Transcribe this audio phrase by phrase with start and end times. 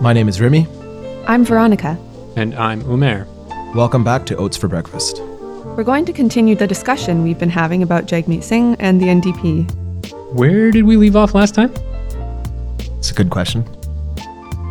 [0.00, 0.66] My name is Remy.
[1.26, 1.98] I'm Veronica.
[2.36, 3.26] And I'm Umer.
[3.74, 5.20] Welcome back to Oats for Breakfast.
[5.20, 9.70] We're going to continue the discussion we've been having about Jagmeet Singh and the NDP.
[10.32, 11.72] Where did we leave off last time?
[12.98, 13.64] It's a good question.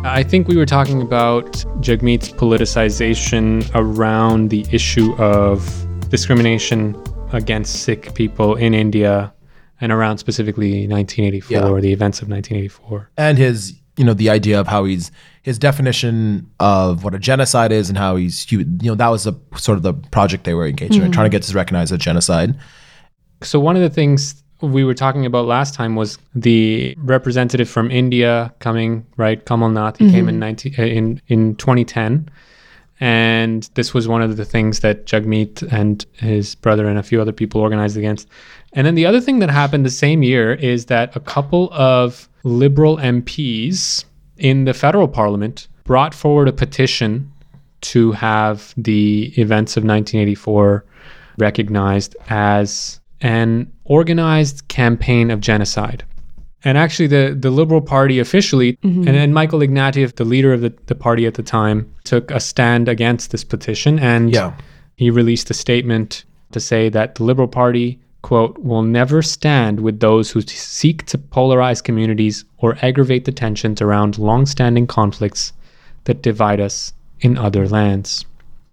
[0.04, 1.46] I think we were talking about
[1.80, 7.00] Jagmeet's politicization around the issue of discrimination
[7.32, 9.32] against Sikh people in India
[9.80, 11.80] and around specifically 1984, Yeah.
[11.80, 13.10] the events of 1984.
[13.16, 17.70] And his, you know, the idea of how he's his definition of what a genocide
[17.70, 20.66] is and how he's, you know, that was the sort of the project they were
[20.66, 22.58] engaged in, trying to get this recognized as genocide.
[23.42, 27.90] So one of the things we were talking about last time was the representative from
[27.90, 29.44] India coming, right?
[29.44, 29.98] Kamal Nath.
[29.98, 32.26] He came in 19, uh, in in 2010,
[33.00, 37.20] and this was one of the things that Jagmeet and his brother and a few
[37.20, 38.28] other people organized against.
[38.72, 42.29] And then the other thing that happened the same year is that a couple of
[42.42, 44.04] liberal MPs
[44.36, 47.30] in the federal parliament brought forward a petition
[47.82, 50.84] to have the events of 1984
[51.38, 56.04] recognized as an organized campaign of genocide.
[56.62, 59.08] And actually, the, the Liberal Party officially, mm-hmm.
[59.08, 62.38] and then Michael Ignatieff, the leader of the, the party at the time, took a
[62.38, 63.98] stand against this petition.
[63.98, 64.52] And Yeah.
[64.96, 70.00] he released a statement to say that the Liberal Party, quote, will never stand with
[70.00, 75.52] those who seek to polarize communities or aggravate the tensions around long-standing conflicts
[76.04, 78.24] that divide us in other lands.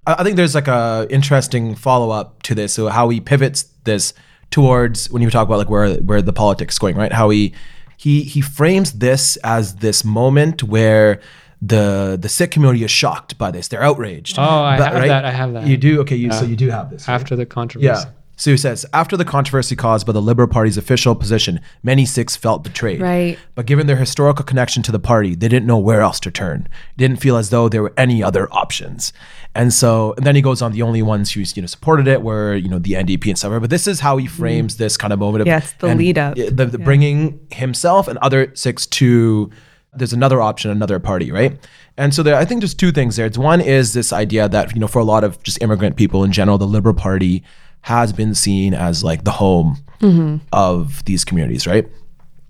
[0.05, 2.73] I think there's like a interesting follow up to this.
[2.73, 4.13] So how he pivots this
[4.51, 7.11] towards when you talk about like where where the politics going, right?
[7.11, 7.53] How he
[7.97, 11.19] he he frames this as this moment where
[11.61, 13.67] the the Sikh community is shocked by this.
[13.67, 14.37] They're outraged.
[14.39, 15.25] Oh, I But- have that.
[15.25, 15.67] I have that.
[15.67, 16.15] You do okay.
[16.15, 17.07] You, so you do have this.
[17.07, 17.15] right?
[17.15, 17.87] After the controversy.
[17.87, 18.11] Yeah.
[18.37, 22.35] So he says, after the controversy caused by the Liberal Party's official position, many Sikhs
[22.35, 23.01] felt betrayed.
[23.01, 23.37] Right.
[23.55, 26.69] But given their historical connection to the party, they didn't know where else to turn.
[26.97, 29.11] Didn't feel as though there were any other options.
[29.55, 32.21] And so, and then he goes on, the only ones who you know supported it
[32.21, 33.59] were you know the NDP and stuff.
[33.59, 34.29] But this is how he mm.
[34.29, 36.35] frames this kind of moment of Yeah, the lead up.
[36.35, 39.49] the, the bringing himself and other Sikhs to
[39.95, 41.57] there's another option, another party, right?
[41.97, 43.25] And so there, I think there's two things there.
[43.25, 46.23] It's one is this idea that you know for a lot of just immigrant people
[46.23, 47.43] in general, the Liberal Party
[47.87, 50.35] has been seen as like the home Mm-hmm.
[50.53, 51.85] of these communities, right?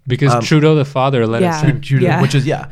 [0.06, 1.56] Because Um, Trudeau the father let Yeah.
[1.58, 1.80] us in.
[1.82, 2.22] Judah, Yeah.
[2.22, 2.66] which is yeah.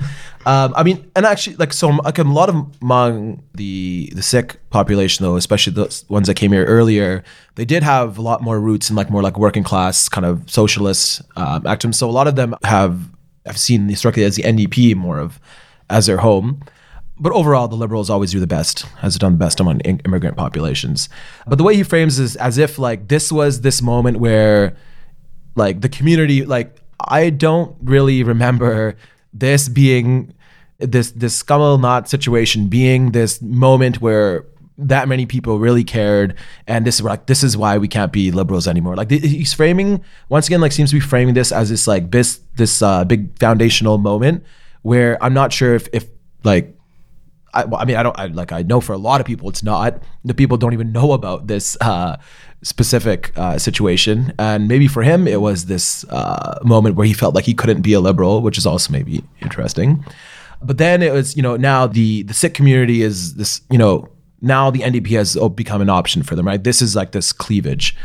[0.46, 4.58] Um, I mean, and actually, like so, like a lot of among the the Sikh
[4.70, 7.24] population, though, especially the ones that came here earlier,
[7.56, 10.42] they did have a lot more roots in like more like working class kind of
[10.48, 11.94] socialist um, activism.
[11.94, 12.96] So a lot of them have
[13.46, 15.40] have seen historically as the NDP more of
[15.90, 16.60] as their home.
[17.18, 21.08] But overall, the liberals always do the best, has done the best among immigrant populations.
[21.48, 24.76] But the way he frames is as if like this was this moment where
[25.56, 28.96] like the community like i don't really remember
[29.34, 30.34] this being
[30.78, 34.46] this this Kamal Nath situation being this moment where
[34.78, 36.36] that many people really cared
[36.68, 40.04] and this is like this is why we can't be liberals anymore like he's framing
[40.28, 43.38] once again like seems to be framing this as this like this this uh, big
[43.40, 44.44] foundational moment
[44.82, 46.08] where i'm not sure if if
[46.44, 46.75] like
[47.56, 48.52] I, well, I mean, I don't I, like.
[48.52, 50.02] I know for a lot of people, it's not.
[50.24, 52.18] The people don't even know about this uh,
[52.62, 57.34] specific uh, situation, and maybe for him, it was this uh, moment where he felt
[57.34, 60.06] like he couldn't be a liberal, which is also maybe interesting.
[60.62, 64.10] But then it was, you know, now the the Sikh community is this, you know,
[64.42, 66.64] now the NDP has become an option for them, right?
[66.64, 67.96] This is like this cleavage.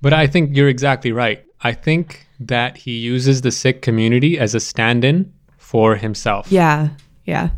[0.00, 1.44] But I think you're exactly right.
[1.62, 6.50] I think that he uses the Sikh community as a stand-in for himself.
[6.50, 6.90] Yeah.
[7.24, 7.50] Yeah.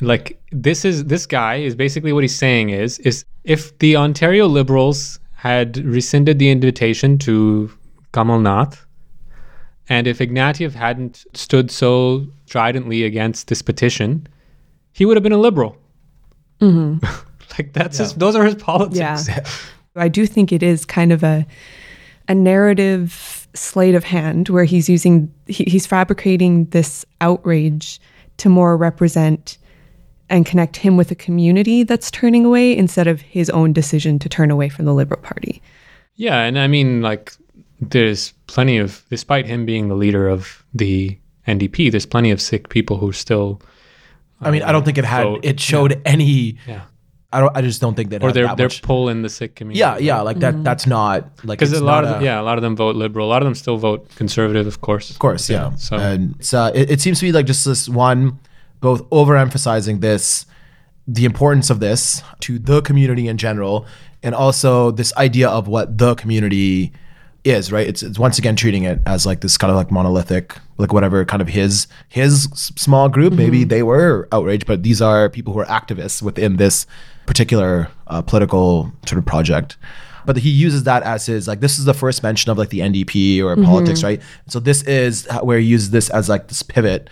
[0.00, 4.46] Like this is this guy is basically what he's saying is is if the Ontario
[4.46, 7.70] Liberals had rescinded the invitation to
[8.14, 8.86] Kamal Nath,
[9.88, 14.26] and if Ignatieff hadn't stood so stridently against this petition,
[14.92, 15.76] he would have been a liberal.
[16.60, 17.04] Mm-hmm.
[17.58, 19.28] like that's his, those are his politics.
[19.28, 19.44] Yeah.
[19.96, 21.46] I do think it is kind of a
[22.28, 28.00] a narrative sleight of hand where he's using he, he's fabricating this outrage
[28.36, 29.58] to more represent
[30.30, 34.28] and connect him with a community that's turning away instead of his own decision to
[34.28, 35.60] turn away from the Liberal Party.
[36.16, 37.32] Yeah, and I mean, like,
[37.80, 42.68] there's plenty of, despite him being the leader of the NDP, there's plenty of Sikh
[42.68, 43.60] people who still,
[44.40, 45.44] I mean, I don't think it had vote.
[45.44, 46.56] it showed any.
[46.66, 46.82] yeah,
[47.32, 47.56] I don't.
[47.56, 48.22] I just don't think that.
[48.22, 49.80] or had they're that they're much- pull in the Sikh community.
[49.80, 50.62] Yeah, yeah, like that.
[50.64, 52.94] That's not like because it's a lot of them, yeah, a lot of them vote
[52.96, 53.26] liberal.
[53.26, 55.10] A lot of them still vote conservative, of course.
[55.10, 55.74] Of course, yeah.
[55.76, 58.38] So and it's, uh, it, it seems to be like just this one,
[58.84, 60.44] both overemphasizing this,
[61.08, 63.86] the importance of this to the community in general,
[64.22, 66.92] and also this idea of what the community
[67.44, 67.86] is right?
[67.86, 71.24] It's, it's once again treating it as like this kind of like monolithic like whatever
[71.24, 73.32] kind of his his small group.
[73.34, 76.86] Maybe they were outraged but these are people who are activists within this
[77.26, 79.76] particular uh, political sort of project.
[80.26, 82.80] But he uses that as his like this is the first mention of like the
[82.80, 84.22] ndp or politics right?
[84.48, 87.10] So this is where he uses this as like this pivot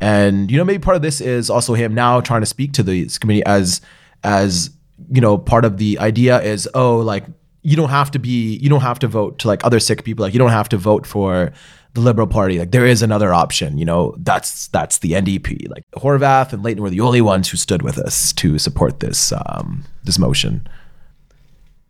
[0.00, 2.82] and you know maybe part of this is also him now trying to speak to
[2.82, 3.80] this community as
[4.24, 4.70] as
[5.10, 7.24] you know part of the idea is oh like
[7.62, 10.24] you don't have to be you don't have to vote to like other Sikh people.
[10.24, 11.52] Like you don't have to vote for
[11.94, 12.58] the liberal party.
[12.58, 14.14] Like there is another option you know?
[14.18, 17.98] That's that's the ndp like horvath and layton were the only ones who stood with
[17.98, 20.66] us to support this um this motion.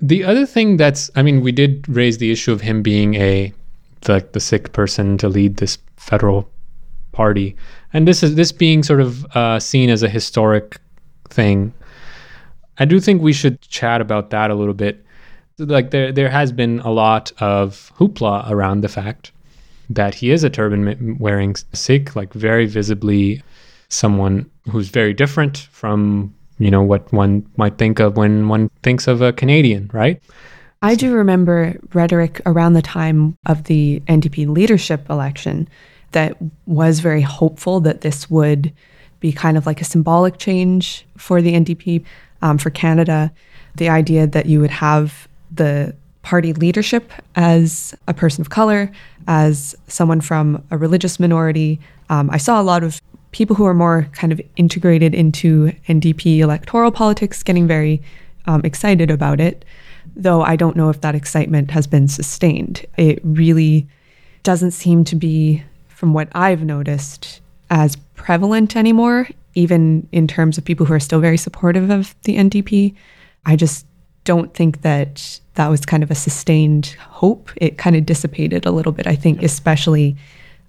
[0.03, 3.53] The other thing that's, I mean, we did raise the issue of him being a
[4.09, 6.49] like the Sikh person to lead this federal
[7.21, 7.55] party,
[7.93, 10.79] and this is this being sort of uh, seen as a historic
[11.29, 11.75] thing.
[12.79, 15.05] I do think we should chat about that a little bit.
[15.59, 19.33] Like there, there has been a lot of hoopla around the fact
[19.91, 23.43] that he is a turban wearing Sikh, like very visibly
[23.89, 29.07] someone who's very different from you know what one might think of when one thinks
[29.09, 30.23] of a Canadian, right?
[30.81, 35.69] I do remember rhetoric around the time of the NDP leadership election
[36.13, 36.37] that
[36.67, 38.73] was very hopeful that this would
[39.21, 42.05] be kind of like a symbolic change for the NDP
[42.43, 43.33] um, for Canada.
[43.77, 48.91] The idea that you would have the party leadership as a person of color,
[49.27, 51.81] as someone from a religious minority.
[52.09, 53.01] Um, I saw a lot of
[53.33, 58.03] people who are more kind of integrated into NDP electoral politics getting very
[58.47, 59.65] um, excited about it
[60.17, 62.85] though I don't know if that excitement has been sustained.
[62.97, 63.89] It really
[64.43, 65.63] doesn't seem to be,
[66.01, 71.21] from what I've noticed, as prevalent anymore, even in terms of people who are still
[71.21, 72.95] very supportive of the NDP.
[73.45, 73.87] I just
[74.25, 77.51] don't think that that was kind of a sustained hope.
[77.57, 80.17] It kind of dissipated a little bit, I think, especially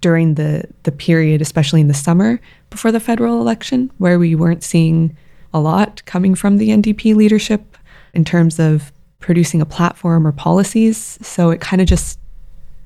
[0.02, 2.38] during the, the period, especially in the summer
[2.68, 5.16] before the federal election, where we weren't seeing
[5.54, 7.78] a lot coming from the NDP leadership
[8.12, 11.18] in terms of producing a platform or policies.
[11.22, 12.18] So it kind of just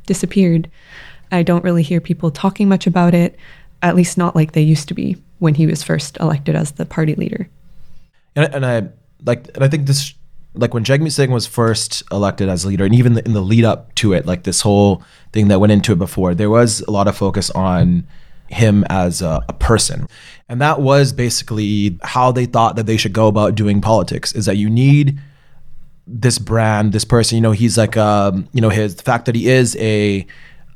[0.06, 0.70] disappeared.
[1.32, 3.36] I don't really hear people talking much about it,
[3.82, 6.86] at least not like they used to be when he was first elected as the
[6.86, 7.48] party leader.
[8.34, 8.88] and, and I
[9.24, 10.14] like and I think this
[10.54, 13.94] like when Jagmeet Singh was first elected as leader, and even in the lead up
[13.96, 15.02] to it, like this whole
[15.32, 18.06] thing that went into it before, there was a lot of focus on
[18.48, 20.08] him as a, a person,
[20.48, 24.32] and that was basically how they thought that they should go about doing politics.
[24.32, 25.18] Is that you need
[26.06, 27.36] this brand, this person.
[27.36, 30.26] You know, he's like, um, you know, his the fact that he is a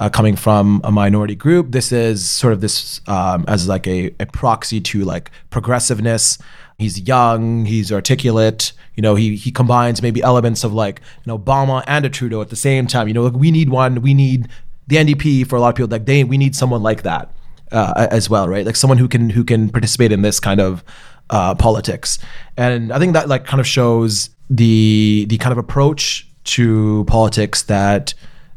[0.00, 1.70] uh, coming from a minority group.
[1.70, 6.38] This is sort of this um, as like a, a proxy to like progressiveness.
[6.79, 7.67] He's young.
[7.67, 8.73] He's articulate.
[8.97, 12.49] You know, he he combines maybe elements of like know Obama and a Trudeau at
[12.49, 13.06] the same time.
[13.06, 14.00] You know, like we need one.
[14.00, 14.49] We need
[14.87, 15.91] the NDP for a lot of people.
[15.91, 17.32] Like they, we need someone like that
[17.70, 18.64] uh, as well, right?
[18.64, 20.82] Like someone who can who can participate in this kind of
[21.29, 22.19] uh, politics.
[22.56, 27.62] And I think that like kind of shows the the kind of approach to politics
[27.64, 28.14] that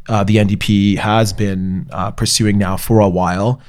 [0.09, 3.61] uh, the NDP has been uh, pursuing now for a while.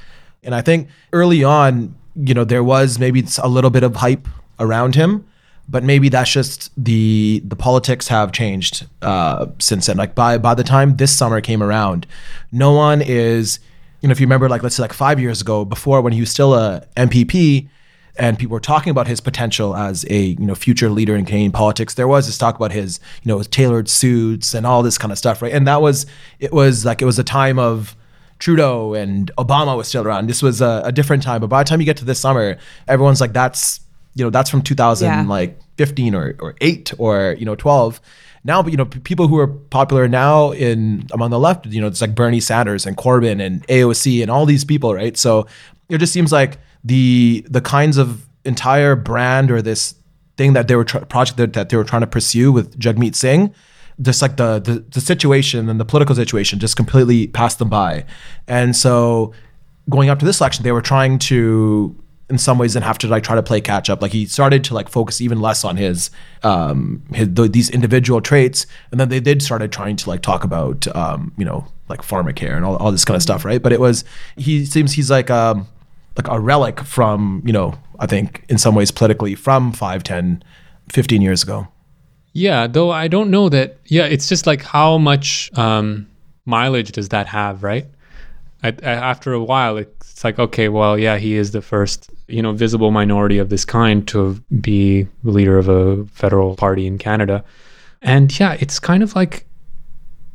[0.43, 4.27] And I think early on, you know, there was maybe a little bit of hype
[4.59, 5.25] around him,
[5.67, 9.97] but maybe that's just the the politics have changed uh, since then.
[9.97, 12.05] Like by by the time this summer came around,
[12.51, 13.59] no one is,
[14.01, 16.19] you know, if you remember, like let's say like five years ago, before when he
[16.19, 17.67] was still a MPP,
[18.17, 21.51] and people were talking about his potential as a you know future leader in Canadian
[21.51, 21.93] politics.
[21.95, 25.11] There was this talk about his you know his tailored suits and all this kind
[25.11, 25.51] of stuff, right?
[25.53, 26.05] And that was
[26.39, 27.95] it was like it was a time of
[28.39, 30.27] Trudeau and Obama was still around.
[30.27, 32.57] This was a, a different time, but by the time you get to this summer,
[32.87, 33.79] everyone's like that's
[34.13, 35.23] you know that's from 2000 Yeah.
[35.27, 37.99] like 15 or or 8 or you know 12
[38.45, 41.81] now but you know p- people who are popular now in among the left you
[41.81, 45.45] know it's like bernie sanders and corbyn and aoc and all these people right so
[45.89, 49.95] it just seems like the the kinds of entire brand or this
[50.37, 53.53] thing that they were project that, that they were trying to pursue with jagmeet singh
[54.01, 58.05] just like the, the the situation and the political situation just completely passed them by.
[58.47, 59.33] And so
[59.89, 61.95] going up to this election they were trying to
[62.29, 64.01] in some ways then have to like try to play catch up.
[64.01, 66.09] Like he started to like focus even less on his
[66.43, 68.67] um his the, these individual traits.
[68.91, 72.55] And then they did started trying to like talk about um you know like pharmacare
[72.55, 73.61] and all, all this kind of stuff right?
[73.61, 74.03] But it was
[74.35, 75.67] he seems he's like um
[76.17, 80.43] like a relic from you know i think in some ways politically from 5 10
[80.89, 81.67] 15 years ago
[82.33, 83.77] Yeah, though I don't know that.
[83.85, 86.05] Yeah, it's just like how much um,
[86.45, 87.85] mileage does that have, right?
[88.61, 92.41] I, I, after a while, it's like okay, well, yeah, he is the first, you
[92.41, 96.97] know, visible minority of this kind to be the leader of a federal party in
[96.97, 97.43] Canada,
[98.01, 99.45] and yeah, it's kind of like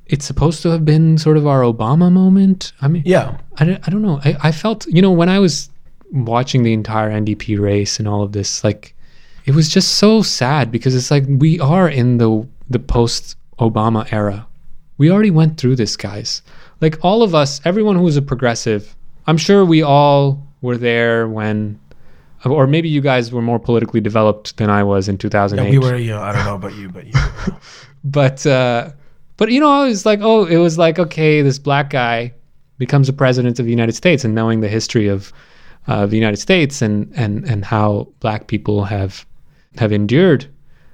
[0.06, 2.72] it's supposed to have been sort of our Obama moment.
[2.80, 3.36] I mean, Yeah.
[3.60, 4.18] I don't, I don't know.
[4.24, 5.69] I, I felt, you know, when I was
[6.12, 8.94] watching the entire NDP race and all of this, like,
[9.46, 14.10] it was just so sad because it's like we are in the the post Obama
[14.12, 14.46] era.
[14.98, 16.42] We already went through this, guys.
[16.80, 18.94] Like all of us, everyone who is a progressive,
[19.26, 21.78] I'm sure we all were there when,
[22.44, 25.78] or maybe you guys were more politically developed than I was in 2008 Yeah, we
[25.78, 27.12] were, you know, I don't know about you, but you.
[28.04, 28.90] but uh,
[29.36, 32.32] but you know, I was like, oh, it was like okay, this black guy
[32.78, 35.32] becomes a president of the United States, and knowing the history of
[35.88, 39.26] uh, the United States and and and how black people have
[39.78, 40.46] have endured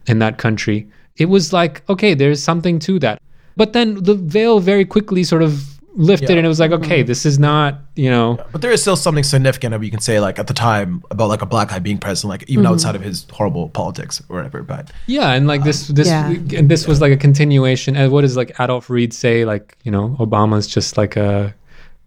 [0.07, 3.21] in that country, it was like okay, there's something to that.
[3.57, 6.37] But then the veil very quickly sort of lifted, Yeah.
[6.37, 9.25] and it was like, okay, this is not, you know, But there is still something
[9.25, 11.97] significant that you can say, like at the time, about like a black guy being
[11.97, 14.63] president, like even outside of his horrible politics or whatever.
[14.63, 16.29] But Yeah, and like this, this, Yeah.
[16.59, 17.97] and this was like a continuation.
[17.97, 19.47] And what does like Adolph Reed say?
[19.47, 21.55] Like you know, Obama's just like a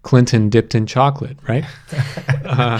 [0.03, 1.65] Clinton dipped in chocolate, right?
[2.45, 2.79] uh,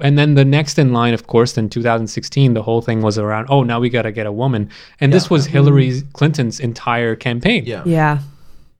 [0.00, 3.46] and then the next in line, of course, in 2016, the whole thing was around.
[3.48, 7.64] Oh, now we got to get a woman, and this was Hillary Clinton's entire campaign.
[7.64, 8.18] yeah, Yeah.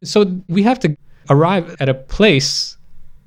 [0.03, 0.97] So we have to
[1.31, 2.76] arrive at a place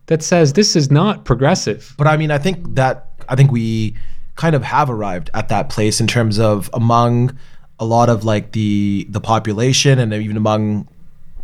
[0.08, 1.94] that says this is not progressive.
[1.98, 3.96] But I mean, I think that I think we
[4.36, 7.38] kind of have arrived at that place in terms of among
[7.80, 10.88] a lot of like the the population and even among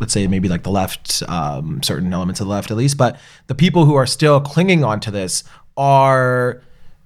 [0.04, 3.18] let's say maybe like the left um, certain elements of the left at least but
[3.46, 5.42] the people who are still clinging on to this
[5.78, 6.60] are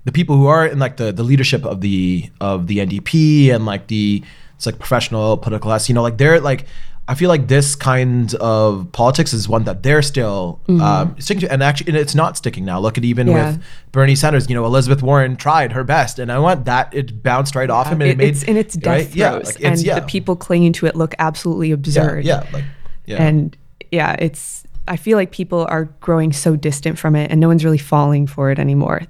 [0.04, 3.64] the people who are in like the the leadership of the of the NDP and
[3.66, 4.24] like the
[4.56, 6.66] it's like professional political class you know like they're like
[7.10, 11.50] I feel like this kind of politics is one that they're still um, sticking to,
[11.50, 12.78] and actually, and it's not sticking now.
[12.80, 13.52] Look at even Yeah.
[13.52, 13.62] with
[13.92, 14.46] Bernie Sanders.
[14.50, 17.86] You know, Elizabeth Warren tried her best, and I want that it bounced right off
[17.86, 19.16] him, and it, It- made it's in its death right?
[19.16, 22.24] Yeah, throes, like, and yeah, the people clinging to it look absolutely yeah, absurd.
[22.26, 22.64] yeah, like
[23.08, 23.56] yeah, And
[23.90, 24.64] yeah, it's.
[24.86, 28.26] I feel like people are growing so distant from it, and no one's really falling
[28.26, 29.02] for it anymore.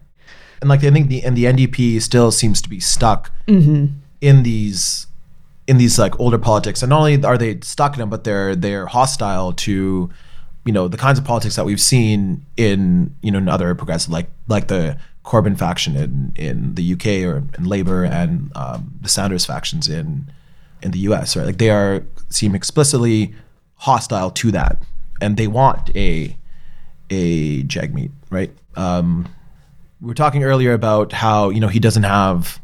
[0.60, 3.30] and like I think the and the NDP still seems to be stuck
[4.20, 5.06] in these
[5.66, 8.56] in these like older politics, and not only are they stuck in them, but they're
[8.56, 10.10] they're hostile to
[10.64, 14.12] you know the kinds of politics that we've seen in you know in other progressive
[14.12, 19.08] like like the Corbyn faction in in the UK or in Labour and um, the
[19.08, 20.30] Sanders factions in
[20.82, 21.46] in the US, right?
[21.46, 23.34] Like they are seem explicitly
[23.78, 24.82] hostile to that,
[25.20, 26.36] and they want a
[27.10, 28.52] a Jagmeet, right?
[28.76, 29.28] Um,
[30.00, 32.60] we were talking earlier about how you know he doesn't have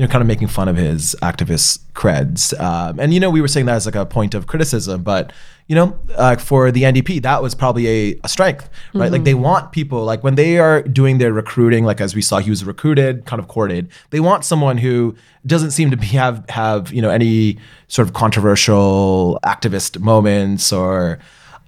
[0.00, 2.58] you know kind of making fun of his activist creds.
[2.58, 5.30] Um, and you know we were saying that as like a point of criticism but
[5.66, 9.12] you know uh, for the ndp that was probably a, a strength right?
[9.12, 12.38] Like they want people like when they are doing their recruiting like as we saw
[12.38, 15.14] he was recruited kind of courted they want someone who
[15.44, 21.18] doesn't seem to be have have you know any sort of controversial activist moments or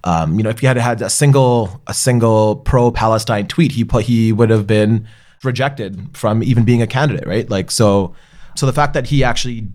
[0.05, 3.85] um, you know, if he had had a single a single pro Palestine tweet, he
[3.85, 5.07] put, he would have been
[5.43, 7.49] rejected from even being a candidate, right?
[7.49, 8.15] Like so,
[8.55, 9.67] so the fact that he actually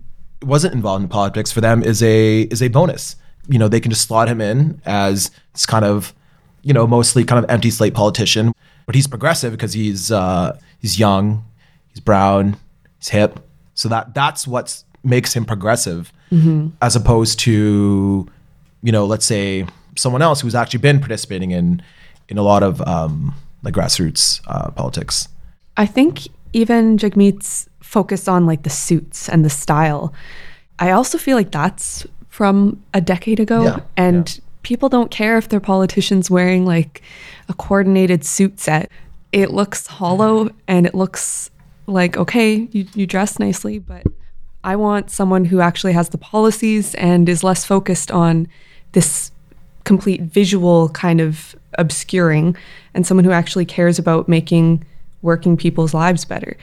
[0.43, 3.15] wasn't involved in politics for them is a is a bonus.
[3.47, 6.13] You know, they can just slot him in as this kind of
[6.61, 8.53] you know mostly kind of empty slate politician,
[8.85, 11.45] but he's progressive because he's uh, he's young,
[11.89, 12.57] he's brown,
[12.99, 13.39] he's hip.
[13.73, 16.11] So that that's what makes him progressive,
[16.81, 18.27] as opposed to
[18.81, 19.65] you know, let's say
[19.97, 21.81] someone else who's actually been participating in
[22.29, 23.33] in a lot of um,
[23.63, 25.27] like grassroots uh, politics.
[25.79, 30.13] I think even Jagmeet's focus on like the suits and the style,
[30.77, 33.63] I also feel like that's from a decade ago.
[33.63, 37.01] Yeah, and people don't care if their politicians wearing like
[37.47, 38.91] a coordinated suit set.
[39.31, 41.49] It looks hollow and it looks
[41.87, 44.03] like, okay, you, you dress nicely, but
[44.65, 48.49] I want someone who actually has the policies and is less focused on
[48.91, 49.31] this
[49.85, 52.57] complete visual kind of obscuring
[52.93, 54.83] and someone who actually cares about making
[55.21, 56.57] working people's lives better.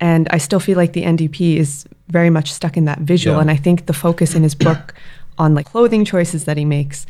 [0.00, 3.36] And I still feel like the NDP is very much stuck in that visual.
[3.36, 3.42] Yeah.
[3.42, 4.94] And I think the focus in his book
[5.38, 7.06] on like clothing choices that he makes,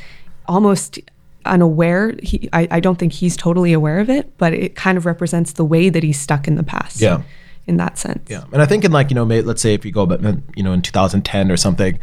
[0.46, 0.98] almost
[1.44, 5.06] unaware, he, I, I don't think he's totally aware of it, but it kind of
[5.06, 7.00] represents the way that he's stuck in the past.
[7.00, 7.22] Yeah.
[7.66, 8.28] In that sense.
[8.28, 10.20] Yeah, and I think in like you know, may, let's say if you go, but
[10.56, 12.00] you know, in 2010 or something,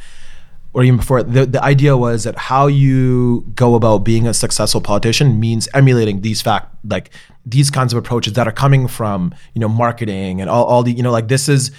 [0.72, 4.80] or even before, the the idea was that how you go about being a successful
[4.80, 7.10] politician means emulating these fact like
[7.50, 10.92] these kinds of approaches that are coming from you know marketing and all all the
[10.92, 11.72] you know like this is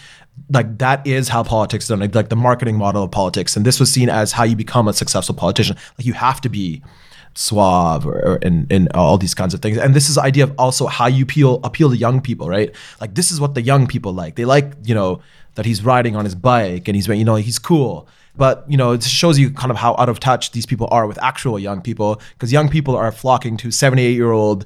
[0.50, 3.56] like that is how politics is done like, like the marketing model of politics.
[3.56, 5.76] And this was seen as how you become a successful politician.
[5.98, 6.82] Like you have to be
[7.34, 9.78] suave or, or and, and all these kinds of things.
[9.78, 12.74] And this is the idea of also how you appeal appeal to young people right?
[13.00, 14.36] Like this is what the young people like.
[14.36, 15.20] They like you know
[15.54, 18.08] that he's riding on his bike and he's you know he's cool.
[18.36, 21.06] But you know it shows you kind of how out of touch these people are
[21.06, 24.64] with actual young people because young people are flocking to 78 year old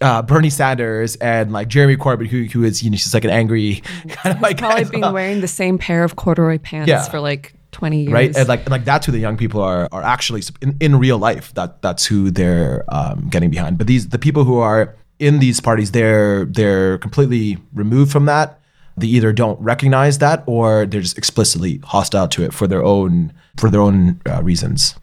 [0.00, 3.30] uh, Bernie Sanders and like Jeremy Corbyn, who who is you know she's like an
[3.30, 3.76] angry
[4.08, 7.02] kind of like Probably been wearing the same pair of corduroy pants Yeah.
[7.08, 8.12] for like 20 years.
[8.12, 10.96] right and like and like that's who the young people are are actually in, in
[10.98, 11.54] real life.
[11.54, 13.78] That that's who they're um, getting behind.
[13.78, 18.58] But these the people who are in these parties they're they're completely removed from that.
[18.96, 23.32] They either don't recognize that or they're just explicitly hostile to it for their own
[23.56, 24.94] for their own uh, reasons.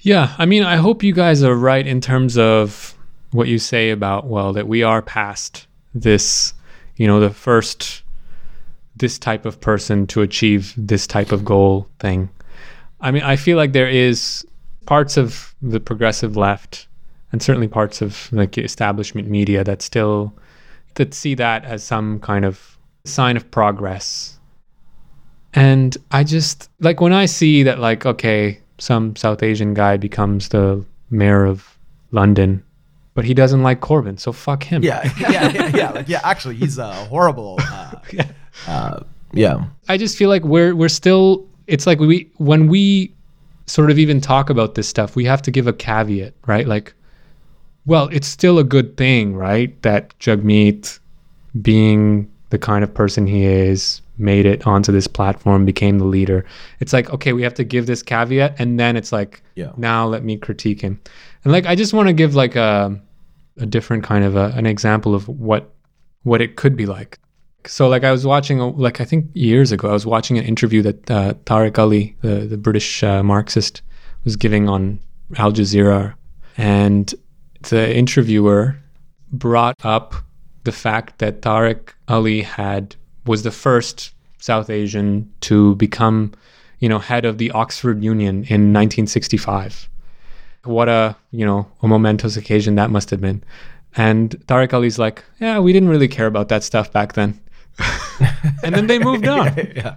[0.00, 2.95] Yeah, I mean, I hope you guys are right in terms of
[3.32, 6.54] what you say about well that we are past this,
[6.96, 8.02] you know, the first
[8.96, 12.30] this type of person to achieve this type of goal thing.
[13.00, 14.46] I mean, I feel like there is
[14.86, 16.86] parts of the progressive left
[17.32, 20.32] and certainly parts of like establishment media that still
[20.94, 24.36] that see that as some kind of sign of progress
[25.56, 30.50] and I just like when I see that, like, okay, some South Asian guy becomes
[30.50, 31.78] the mayor of
[32.12, 32.62] London,
[33.16, 34.82] but he doesn't like Corbyn, so fuck him.
[34.90, 37.92] yeah yeah yeah yeah, like, yeah actually he's a horrible uh,
[38.68, 39.00] uh,
[39.32, 41.44] yeah I just feel like we're we're still.
[41.66, 43.12] It's like we when we
[43.66, 46.68] sort of even talk about this stuff, we have to give a caveat, right?
[46.68, 46.94] Like,
[47.86, 49.70] well, it's still a good thing, right?
[49.82, 51.00] That Jagmeet,
[51.62, 56.44] being the kind of person he is, made it onto this platform, became the leader.
[56.78, 59.72] It's like, okay, we have to give this caveat, and then it's like, Yeah.
[59.76, 61.00] now let me critique him.
[61.42, 63.00] And like, I just want to give like a
[63.58, 65.72] a different kind of a, an example of what
[66.22, 67.18] what it could be like.
[67.66, 70.82] So like I was watching like I think years ago I was watching an interview
[70.82, 73.82] that uh, Tariq Ali, the the British uh, Marxist,
[74.24, 75.00] was giving on
[75.36, 76.14] Al Jazeera,
[76.56, 77.14] and
[77.68, 78.76] the interviewer
[79.32, 80.14] brought up
[80.64, 86.32] the fact that Tariq Ali had was the first South Asian to become,
[86.78, 89.88] you know, head of the Oxford Union in 1965
[90.66, 93.42] what a you know a momentous occasion that must have been.
[93.96, 97.40] And tariq ali's like yeah we didn't really care about that stuff back then.
[98.62, 99.54] And then they moved on.
[99.76, 99.96] yeah.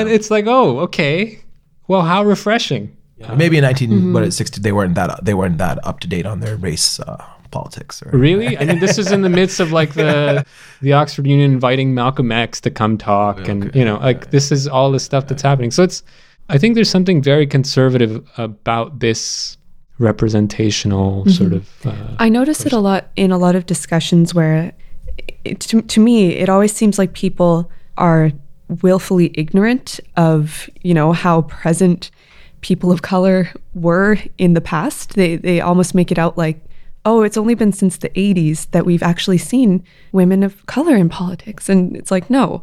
[0.00, 1.40] And it's like oh okay.
[1.88, 2.96] Well how refreshing.
[3.36, 6.26] Maybe in 19 what is 60 they weren't that they weren't that up to date
[6.26, 8.58] on their race uh, politics or really?
[8.58, 10.44] I mean this is in the midst of like the
[10.80, 14.66] the oxford union inviting malcolm x to come talk and you know like this is
[14.66, 15.70] all the stuff that's happening.
[15.70, 16.02] So it's
[16.48, 19.56] i think there's something very conservative about this
[19.98, 24.72] representational sort of uh, I notice it a lot in a lot of discussions where,
[25.44, 28.32] it, to, to me, it always seems like people are
[28.80, 32.10] willfully ignorant of, you know, how present
[32.62, 35.14] people of color were in the past.
[35.14, 36.60] They, they almost make it out like,
[37.04, 41.08] oh, it's only been since the 80s that we've actually seen women of color in
[41.08, 41.68] politics.
[41.68, 42.62] And it's like, no,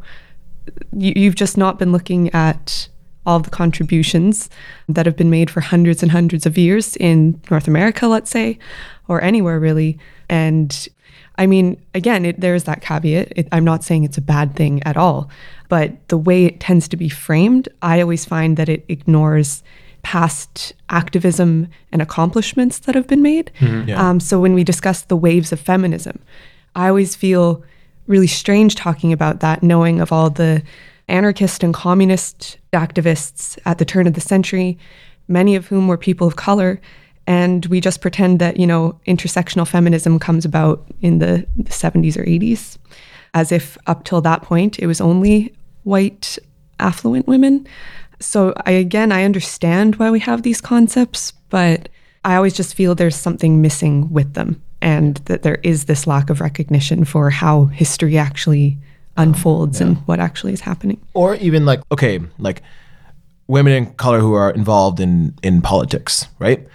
[0.92, 2.88] you, you've just not been looking at
[3.26, 4.48] all the contributions
[4.88, 8.58] that have been made for hundreds and hundreds of years in North America, let's say,
[9.08, 9.98] or anywhere really.
[10.28, 10.88] And
[11.36, 13.32] I mean, again, it, there's that caveat.
[13.36, 15.30] It, I'm not saying it's a bad thing at all,
[15.68, 19.62] but the way it tends to be framed, I always find that it ignores
[20.02, 23.50] past activism and accomplishments that have been made.
[24.10, 26.18] Um, so when we discuss the waves of feminism,
[26.74, 27.62] I always feel
[28.06, 30.62] really strange talking about that, knowing of all the
[31.10, 34.78] anarchist and communist activists at the turn of the century,
[35.28, 36.80] many of whom were people of color.
[37.26, 42.16] And we just pretend that, you know, intersectional feminism comes about in the, the 70s
[42.16, 42.78] or 80s,
[43.34, 46.38] as if up till that point it was only white,
[46.78, 47.66] affluent women.
[48.20, 51.88] So, I, again, I understand why we have these concepts, but
[52.24, 56.30] I always just feel there's something missing with them and that there is this lack
[56.30, 58.78] of recognition for how history actually
[59.16, 61.00] unfolds and what actually is happening.
[61.14, 62.62] or even like okay like
[63.48, 66.66] women in color who are involved in in politics right?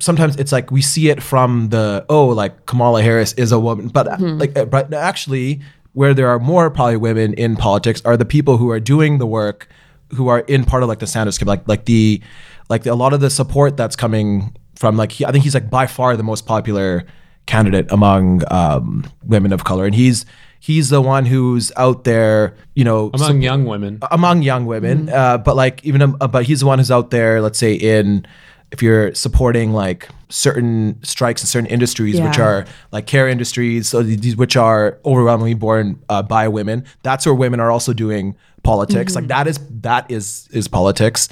[0.00, 3.88] Sometimes it's like we see it from the oh like kamala harris is a woman
[3.88, 5.60] but like uh, but actually
[5.92, 9.26] where there are more probably women in politics are the people who are doing the
[9.26, 9.68] work
[10.16, 12.20] who are in part of like the sanders camp like like the
[12.68, 15.70] like a lot of the support that's coming from like he, i think he's like
[15.70, 17.06] by far the most popular
[17.46, 19.84] candidate among um, women of color.
[19.84, 20.24] And he's
[20.64, 23.98] he's the one who's out there you know among young women.
[24.10, 25.08] among young women.
[25.10, 27.74] Uh, but like even um, uh, but he's the one who's out there let's say
[27.74, 28.26] in
[28.72, 34.02] if you're supporting like certain strikes in certain industries which are like care industries so
[34.02, 39.14] these which are overwhelmingly born uh, by women that's where women are also doing politics.
[39.14, 41.28] Like that is that is is politics.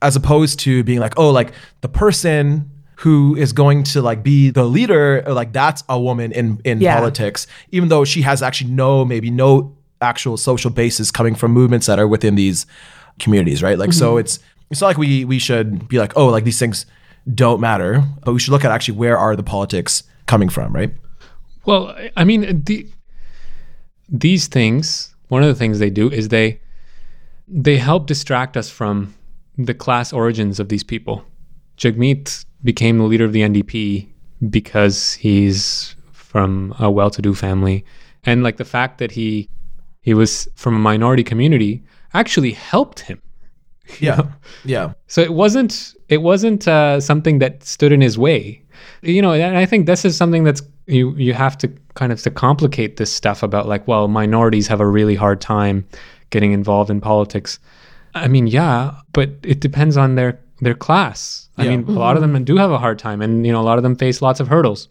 [0.00, 4.50] As opposed to being like oh like the person who is going to like be
[4.50, 6.96] the leader like that's a woman in in Yeah.
[6.96, 11.86] politics even though she has actually no maybe no actual social basis coming from movements
[11.86, 12.66] that are within these
[13.18, 13.78] communities, right?
[13.78, 14.20] Like, so mm-hmm.
[14.20, 14.38] it's
[14.70, 16.86] it's not like we we should be like, oh, like these things
[17.34, 20.92] don't matter, but we should look at actually where are the politics coming from, right?
[21.64, 22.86] Well, I- I mean, the,
[24.08, 25.12] these things.
[25.28, 26.60] One of the things they do is they
[27.48, 29.14] they help distract us from
[29.58, 31.24] the class origins of these people.
[31.76, 34.08] Jagmeet became the leader of the NDP
[34.50, 37.84] because he's from a well-to-do family,
[38.24, 39.48] and like the fact that he
[40.02, 43.20] he was from a minority community actually helped him.
[44.00, 44.22] Yeah,
[44.64, 48.60] yeah, So it wasn't it wasn't uh, something that stood in his way,
[49.02, 49.32] you know.
[49.32, 52.96] And I think this is something that's you you have to kind of to complicate
[52.96, 55.86] this stuff about like well minorities have a really hard time
[56.30, 57.60] getting involved in politics.
[58.14, 61.48] I mean, yeah, but it depends on their their class.
[61.58, 61.70] I Yeah.
[61.76, 63.78] mean, a lot of them do have a hard time, and you know, a lot
[63.78, 64.88] of them face lots of hurdles.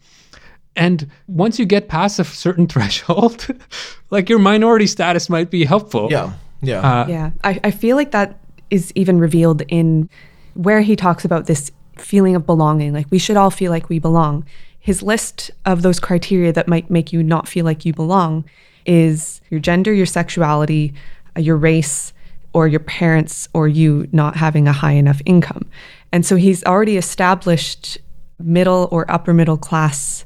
[0.74, 3.46] And once you get past a certain threshold,
[4.10, 6.08] like your minority status might be helpful.
[6.10, 6.80] yeah, yeah.
[6.80, 8.38] Uh, Yeah, I, I feel like that
[8.70, 10.08] is even revealed in
[10.54, 12.92] where he talks about this feeling of belonging.
[12.92, 14.44] Like we should all feel like we belong.
[14.80, 18.44] His list of those criteria that might make you not feel like you belong
[18.84, 20.92] is your gender, your sexuality,
[21.36, 22.12] uh, your race,
[22.56, 25.68] or your parents or you not having a high enough income.
[26.10, 27.98] And so he's already established
[28.38, 30.24] middle or upper middle class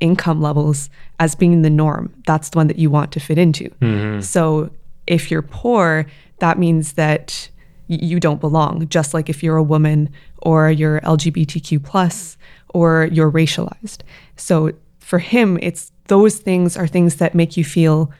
[0.00, 2.12] income levels as being the norm.
[2.26, 3.70] That's the one that you want to fit into.
[3.80, 4.22] Mm-hmm.
[4.22, 4.70] So
[5.06, 6.04] if you're poor,
[6.40, 7.48] that means that
[7.86, 12.36] you don't belong, just like if you're a woman or you're LGBTQ plus
[12.74, 13.98] or you're racialized.
[14.34, 18.10] So for him, it's those things are things that make you feel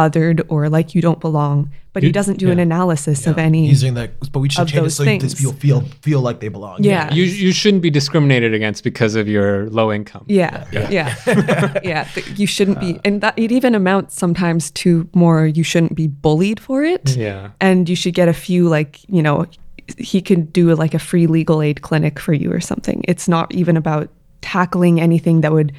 [0.00, 1.70] othered or like you don't belong.
[1.92, 2.70] But he doesn't do an yeah.
[2.70, 3.66] analysis of any.
[3.66, 6.20] He's doing that, but we should of change it those so these people feel feel
[6.20, 6.84] like they belong.
[6.84, 7.12] Yeah.
[7.12, 10.24] You you shouldn't be discriminated against because of your low income.
[10.28, 12.04] Yeah, yeah, yeah.
[12.14, 15.46] Th- You shouldn't be, and that it even amounts sometimes to more.
[15.46, 17.04] You shouldn't be bullied for it.
[17.04, 17.20] Mm-hmm.
[17.20, 17.50] Yeah.
[17.60, 19.46] and you should get a few like you know
[19.98, 23.52] he could do like a free legal aid clinic for you or something it's not
[23.52, 24.08] even about
[24.42, 25.72] tackling anything that would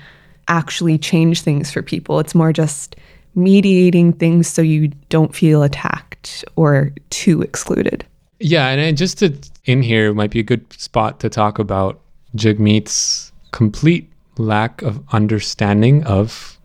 [0.49, 2.97] actually change things for people it's more just
[3.35, 8.05] mediating things so you don't feel attacked or too excluded
[8.39, 12.01] Yeah, and just to in here might be a good spot to talk about
[12.35, 16.57] Jagmeet's complete lack of understanding of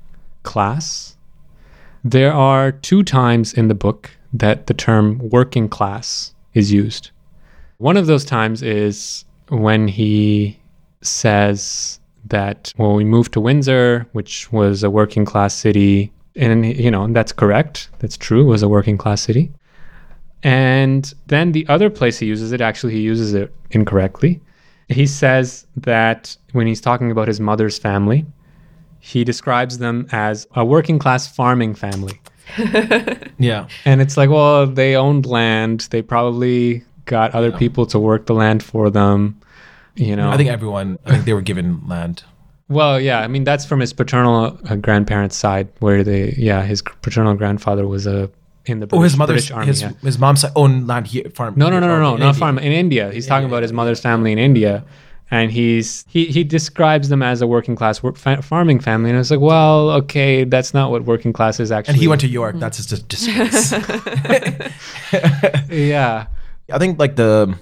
[0.42, 1.16] class.
[2.04, 7.10] There are two times in the book that the term working class is used.
[7.78, 10.58] One of those times is when he
[11.02, 16.90] says that when we moved to Windsor, which was a working class city, and you
[16.90, 17.88] know, that's correct.
[17.98, 19.52] That's true, it was a working class city.
[20.42, 24.40] And then the other place he uses it, actually, he uses it incorrectly.
[24.88, 28.24] He says that when he's talking about his mother's family,
[29.00, 32.20] he describes them as a working class farming family.
[33.38, 35.88] yeah, And it's like, well, they owned land.
[35.90, 39.40] They probably got other people to work the land for them.
[39.96, 40.98] You know, I think everyone.
[41.06, 42.22] I think they were given land.
[42.68, 43.20] Well, yeah.
[43.20, 47.86] I mean, that's from his paternal uh, grandparents' side, where they, yeah, his paternal grandfather
[47.86, 48.30] was a
[48.66, 49.66] in the British, Oh, his mother's British army.
[49.66, 49.92] his yeah.
[50.02, 51.54] his mom's own land here farm.
[51.56, 52.40] No, no, no, no, no, in not India.
[52.40, 53.12] farm in India.
[53.12, 54.84] He's talking about his mother's family in India,
[55.30, 59.18] and he's he he describes them as a working class work, fa- farming family, and
[59.20, 61.92] it's like, well, okay, that's not what working class is actually.
[61.92, 62.56] And he went to York.
[62.58, 63.72] That's his dis- disgrace.
[65.70, 66.26] yeah,
[66.72, 67.56] I think like the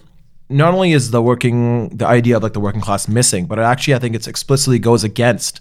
[0.49, 3.63] not only is the working the idea of like the working class missing, but it
[3.63, 5.61] actually I think it's explicitly goes against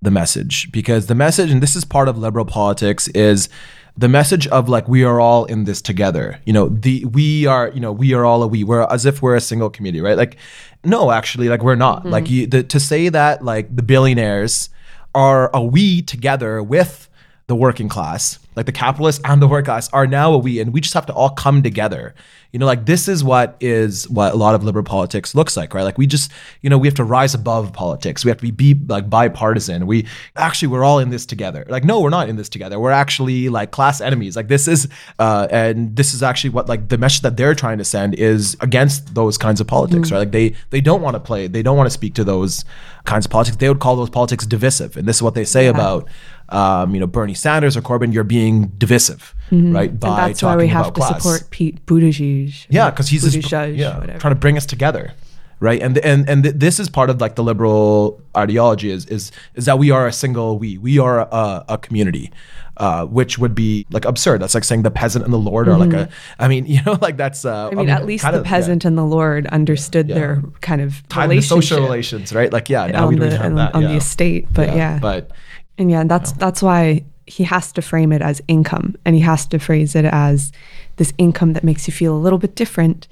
[0.00, 3.48] the message because the message and this is part of liberal politics is
[3.96, 6.40] the message of like we are all in this together.
[6.44, 8.62] You know, the we are you know we are all a we.
[8.62, 10.16] We're as if we're a single community, right?
[10.16, 10.36] Like
[10.84, 12.00] no, actually, like we're not.
[12.00, 12.10] Mm-hmm.
[12.10, 14.70] Like you the, to say that like the billionaires
[15.14, 17.08] are a we together with
[17.48, 20.72] the working class, like the capitalists and the working class, are now a we, and
[20.72, 22.12] we just have to all come together.
[22.50, 25.74] You know, like this is what is what a lot of liberal politics looks like,
[25.74, 25.84] right?
[25.84, 28.24] Like we just, you know, we have to rise above politics.
[28.24, 29.86] We have to be, be like bipartisan.
[29.86, 31.64] We actually we're all in this together.
[31.68, 32.80] Like no, we're not in this together.
[32.80, 34.34] We're actually like class enemies.
[34.34, 34.88] Like this is,
[35.20, 38.56] uh, and this is actually what like the message that they're trying to send is
[38.60, 40.18] against those kinds of politics, right?
[40.18, 41.46] Like they they don't want to play.
[41.46, 42.64] They don't want to speak to those
[43.04, 43.58] kinds of politics.
[43.58, 46.08] They would call those politics divisive, and this is what they say about
[46.50, 49.90] um, you know, Bernie Sanders or Corbyn, you're being divisive, right?
[49.90, 51.22] and that's why we have to class.
[51.22, 54.18] support Pete Buttigieg Yeah, because he's just, yeah, whatever.
[54.18, 55.12] trying to bring us together,
[55.60, 55.80] right?
[55.82, 59.66] And and and th- this is part of like the liberal ideology is is is
[59.66, 62.30] that we are a single we, we are a, a community,
[62.78, 64.40] uh, which would be like absurd.
[64.40, 66.08] That's like saying the peasant and the lord are like a.
[66.38, 67.44] I mean, you know, like that's.
[67.44, 67.78] Uh, Mm-hmm.
[67.78, 71.06] I mean, at least the of, yeah, peasant and the lord understood their kind of
[71.08, 72.50] tied relationship social relations, right?
[72.52, 73.74] Like, yeah, now we don't the have on, that.
[73.74, 73.88] on yeah.
[73.88, 74.46] the estate.
[74.52, 75.30] But yeah, but
[75.78, 79.46] and yeah, that's that's why he has to frame it as income and he has
[79.46, 80.50] to phrase it as
[80.96, 83.06] this income that makes you feel a little bit different,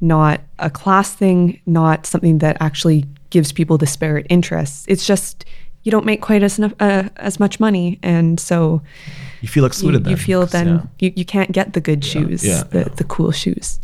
[0.00, 4.84] not a class thing, not something that actually gives people disparate interests.
[4.88, 5.44] It's just
[5.82, 8.80] you don't make quite as enough, uh, as much money, and so
[9.42, 9.98] You feel you, excluded.
[10.06, 10.82] you then, feel 'cause, then yeah.
[11.08, 12.88] you, you can't get the good shoes, yeah, the, yeah.
[12.96, 13.80] the cool shoes.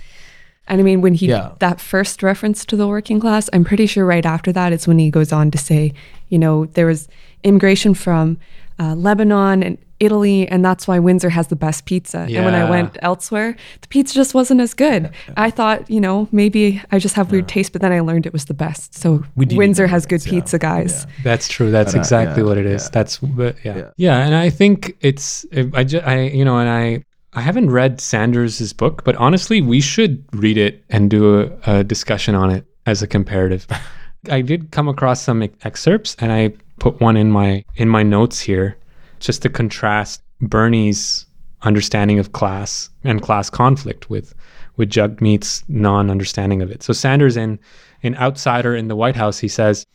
[0.68, 1.50] And I mean, when he Yeah.
[1.58, 4.98] that first reference to the working class, I'm pretty sure right after that it's when
[4.98, 5.92] he goes on to say,
[6.28, 7.08] you know, there was
[7.44, 8.38] immigration from
[8.79, 12.20] uh, Lebanon and Italy, and that's why Windsor has the best pizza.
[12.20, 15.11] And when I went elsewhere, the pizza just wasn't as good.
[15.37, 18.33] I thought, you know, maybe I just have weird taste, but then I learned it
[18.33, 18.94] was the best.
[18.94, 20.31] So We do need Windsor has good goods, yeah.
[20.33, 21.07] pizza, guys.
[21.22, 21.70] That's true.
[21.70, 22.85] That's But, uh, exactly yeah, what it is.
[22.85, 22.88] yeah.
[22.94, 23.76] That's but yeah.
[23.76, 23.90] Yeah.
[23.98, 28.00] yeah, And I think it's I just I you know and I I haven't read
[28.00, 32.64] Sanders's book, but honestly, we should read it and do a, a discussion on it
[32.87, 33.66] as a comparative.
[34.31, 38.02] I did come across some ex- excerpts, and I put one in my in my
[38.02, 38.76] notes here,
[39.20, 41.26] just to contrast Bernie's
[41.62, 44.34] understanding of class and class conflict with
[44.76, 46.82] with Jagmeet's non-understanding of it.
[46.82, 47.60] So Sanders in
[48.02, 49.86] in Outsider in the White House, he says.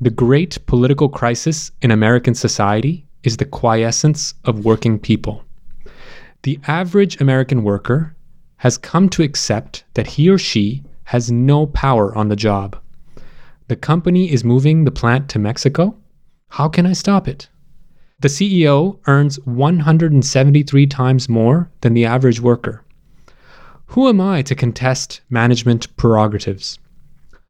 [0.00, 5.42] The great political crisis in American society is the quiescence of working people.
[6.44, 8.14] The average American worker
[8.58, 12.80] has come to accept that he or she has no power on the job.
[13.66, 15.96] The company is moving the plant to Mexico.
[16.50, 17.48] How can I stop it?
[18.20, 22.82] The CEO earns 173 times more than the average worker.
[23.92, 26.78] Who am I to contest management prerogatives?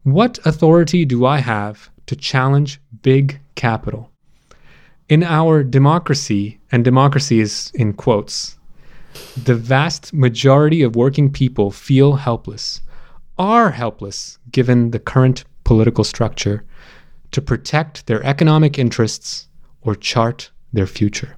[0.02, 4.10] What authority do I have to challenge big capital?
[5.08, 8.58] In our democracy, and democracy is in quotes,
[9.42, 12.82] the vast majority of working people feel helpless,
[13.38, 16.64] are helpless given the current political structure
[17.32, 19.48] to protect their economic interests
[19.82, 21.36] or chart their future.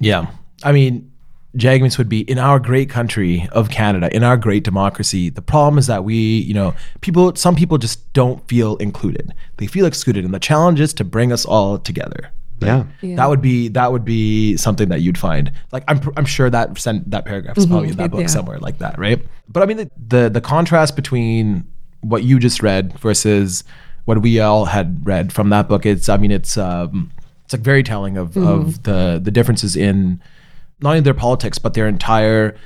[0.00, 0.30] Yeah.
[0.62, 1.10] I mean,
[1.56, 5.30] Jagmeets would be in our great country of Canada, in our great democracy.
[5.30, 9.34] The problem is that we, you know, people, some people just don't feel included.
[9.56, 10.24] They feel excluded.
[10.24, 12.30] And the challenge is to bring us all together.
[12.60, 12.84] Yeah.
[13.00, 13.16] Yeah.
[13.16, 15.52] That would be that would be something that you'd find.
[15.72, 17.72] Like I'm I'm sure that sent, that paragraph is mm-hmm.
[17.72, 18.26] probably in that book Yeah.
[18.26, 19.24] somewhere like that, right?
[19.48, 21.64] But I mean the, the the contrast between
[22.00, 23.64] what you just read versus
[24.08, 25.84] what we all had read from that book.
[25.84, 27.12] It's I mean it's um
[27.44, 30.22] it's like very telling of of the the differences in
[30.80, 32.56] not only their politics but their entire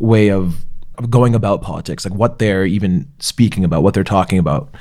[0.00, 0.64] way of,
[0.98, 4.74] of going about politics, like what they're even speaking about, what they're talking about.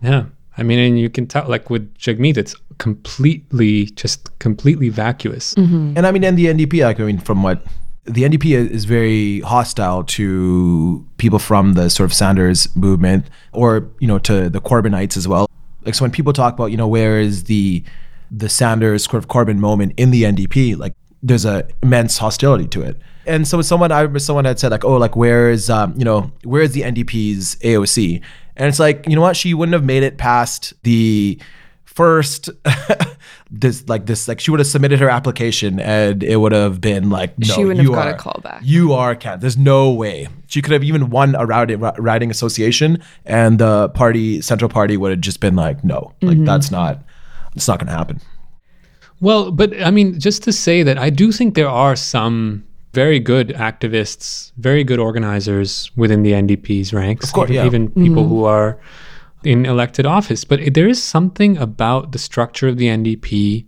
[0.00, 0.26] Yeah.
[0.56, 5.54] I mean, and you can tell, like with Jagmeet, it's completely, just completely vacuous.
[5.96, 7.64] And I mean, and the NDP, like, I mean, from what
[8.10, 14.08] the NDP is, very hostile to people from the sort of Sanders movement or, you
[14.08, 15.48] know, to the Corbynites as well.
[15.84, 17.82] Like, so when people talk about, you know, where is the,
[18.30, 22.82] the Sanders sort of Corbyn moment in the NDP, like, there's a immense hostility to
[22.82, 22.96] it.
[23.26, 26.04] And so someone, I remember someone had said like, oh, like where is, um, you
[26.04, 28.22] know, where is the NDP's AOC?
[28.56, 29.36] And it's like, you know what?
[29.36, 31.38] She wouldn't have made it past the
[32.00, 32.48] first
[33.50, 37.10] this like this like she would have submitted her application and it would have been
[37.10, 38.62] like no, She wouldn't you have got a call back.
[38.64, 43.02] You are can There's no way she could have even won a routing, riding association,
[43.26, 46.44] and the party central party would have just been like, no, like Mm-hmm.
[46.44, 47.02] that's not,
[47.54, 48.20] it's not going to happen.
[49.20, 53.20] Well, but I mean, just to say that I do think there are some very
[53.20, 57.26] good activists, very good organizers within the NDP's ranks.
[57.26, 57.66] Of course, even, yeah.
[57.66, 58.80] even people who are
[59.44, 60.44] in elected office.
[60.44, 63.66] But there is something about the structure of the NDP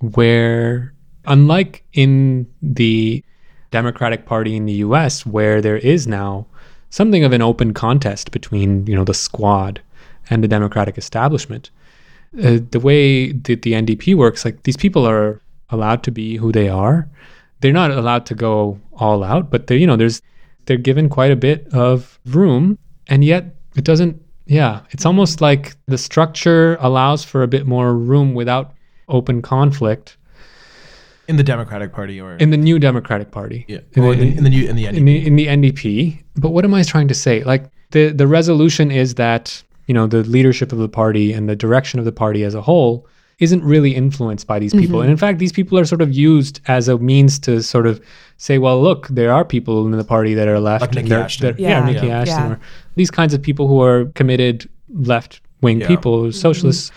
[0.00, 0.92] where,
[1.26, 3.22] unlike in the
[3.70, 6.46] Democratic Party in the US, where there is now
[6.90, 9.80] something of an open contest between, you know, the squad
[10.30, 11.70] and the Democratic establishment,
[12.42, 16.52] uh, the way that the NDP works, like these people are allowed to be who
[16.52, 17.08] they are.
[17.60, 20.20] They're not allowed to go all out, but they, you know, there's
[20.66, 24.22] they're given quite a bit of room, and yet it doesn't.
[24.46, 28.74] Yeah, it's almost like the structure allows for a bit more room without
[29.08, 30.16] open conflict
[31.28, 33.64] In the Democratic Party or in the new Democratic Party.
[33.68, 34.96] yeah, In well, the- in, in the new in the NDP.
[34.96, 36.22] in the, in the NDP.
[36.36, 37.42] But what am I trying to say?
[37.44, 41.56] Like the the resolution is that you know the leadership of the party and the
[41.56, 43.06] direction of the party as a whole
[43.38, 44.96] isn't really influenced by these people.
[44.96, 45.02] Mm-hmm.
[45.02, 48.00] And in fact, these people are sort of used as a means to sort of
[48.36, 50.82] say, well, look, there are people in the party that are left.
[50.82, 51.42] Like and Niki they're- Ashton.
[51.46, 51.94] they're- yeah, Yeah.
[51.94, 52.20] Niki Yeah.
[52.20, 52.36] Ashton.
[52.36, 52.52] Yeah.
[52.52, 52.60] Or
[52.96, 55.88] these kinds of people who are committed left wing Yeah.
[55.88, 56.30] people, mm-hmm.
[56.30, 56.90] socialists.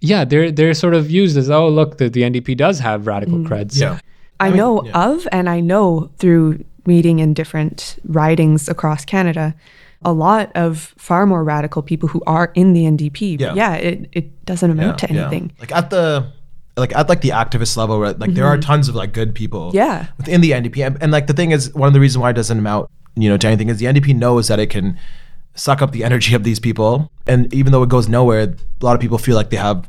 [0.00, 3.38] Yeah, they're they're sort of used as oh look, the, the NDP does have radical
[3.38, 3.46] mm.
[3.46, 3.80] creds.
[3.80, 4.00] yeah.
[4.40, 5.10] I, mean, know yeah.
[5.10, 9.54] of, and I know through meeting in different ridings across Canada,
[10.04, 13.38] a lot of far more radical people who are in the NDP.
[13.40, 13.48] Yeah.
[13.48, 15.52] But yeah, it, it doesn't amount to anything.
[15.60, 16.30] Like at the
[16.76, 18.18] like at like the activist level, right?
[18.18, 19.76] Like there are tons of like good people, Mm-hmm.
[19.76, 20.06] Yeah.
[20.18, 22.34] within the NDP, and, and like the thing is, one of the reasons why it
[22.34, 24.98] doesn't amount, you know, to anything is the NDP knows that it can
[25.54, 28.42] suck up the energy of these people, and even though it goes nowhere,
[28.80, 29.86] a lot of people feel like they have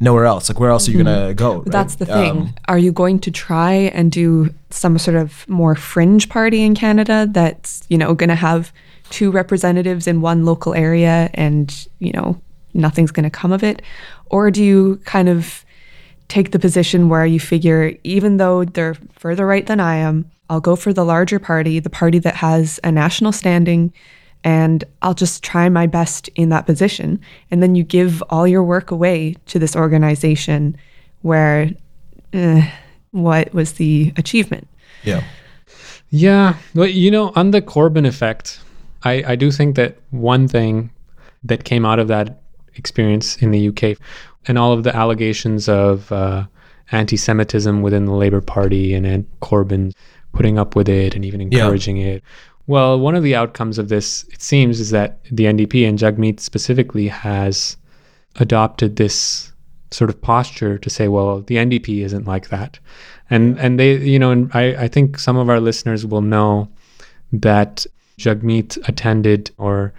[0.00, 0.48] nowhere else.
[0.48, 1.52] Like where else are you gonna go?
[1.56, 1.60] right?
[1.60, 1.70] Mm-hmm.
[1.70, 2.30] That's the thing.
[2.32, 6.74] Um, Are you going to try and do some sort of more fringe party in
[6.74, 8.72] Canada that's, you know, going to have
[9.10, 12.40] two representatives in one local area and, you know,
[12.72, 13.82] nothing's going to come of it?
[14.26, 15.64] Or do you kind of
[16.28, 20.60] take the position where you figure, even though they're further right than I am, I'll
[20.60, 23.92] go for the larger party, the party that has a national standing,
[24.42, 27.20] and I'll just try my best in that position.
[27.50, 30.76] And then you give all your work away to this organization
[31.22, 31.70] where
[32.32, 32.70] eh,
[33.12, 34.68] what was the achievement?
[35.02, 35.22] yeah.
[36.10, 38.60] Yeah, but you know, on the Corbyn effect,
[39.04, 40.90] I, I do think that one thing
[41.44, 42.40] that came out of that
[42.76, 43.98] experience in the UK
[44.46, 46.44] and all of the allegations of uh,
[46.92, 49.92] anti-Semitism within the Labour Party and, and Corbyn
[50.32, 52.22] putting up with it and even encouraging it.
[52.66, 56.40] Well, one of the outcomes of this, it seems, is that the NDP and Jagmeet
[56.40, 57.76] specifically has
[58.36, 59.52] adopted this
[59.90, 62.78] sort of posture to say, well, the NDP isn't like that.
[63.30, 66.68] And and they, you know, and I, I think some of our listeners will know
[67.32, 67.86] that
[68.18, 69.92] Jagmeet attended or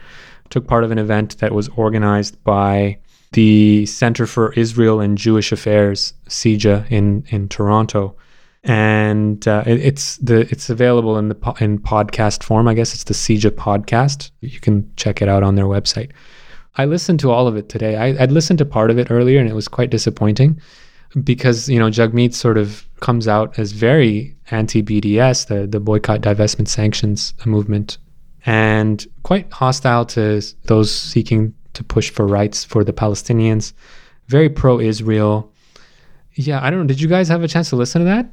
[0.49, 2.97] took part of an event that was organized by
[3.31, 8.15] the Center for Israel and Jewish Affairs, CIJA, in in Toronto,
[8.63, 12.67] and uh, it, it's the it's available in the po- in podcast form.
[12.67, 14.31] I guess it's the CIJA podcast.
[14.39, 16.11] You can check it out on their website.
[16.77, 17.95] I listened to all of it today.
[17.95, 20.59] I, I'd listened to part of it earlier, and it was quite disappointing
[21.23, 26.67] because you know Jagmeet sort of comes out as very anti-BDS, the the boycott, divestment,
[26.67, 27.97] sanctions movement,
[28.45, 33.73] and quite hostile to those seeking to push for rights for the Palestinians.
[34.27, 35.51] Very pro-Israel.
[36.33, 36.87] Yeah, I don't know.
[36.87, 38.29] Did you guys have a chance to listen to that?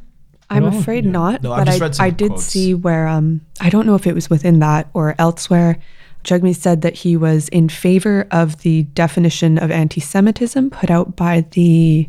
[0.51, 0.79] I'm all?
[0.79, 2.45] afraid not, No, I've but just I, read some I did quotes.
[2.45, 5.79] see where um I don't know if it was within that or elsewhere.
[6.25, 11.41] Jagmeet said that he was in favor of the definition of anti-Semitism put out by
[11.53, 12.09] the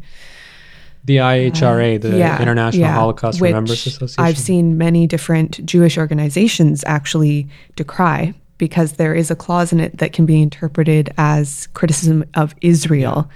[1.05, 4.23] The IHRA, the yeah, International yeah, Holocaust Remembrance Association.
[4.23, 9.97] I've seen many different Jewish organizations actually decry because there is a clause in it
[9.97, 13.29] that can be interpreted as criticism of Israel